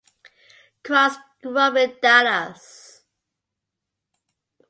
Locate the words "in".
1.75-1.95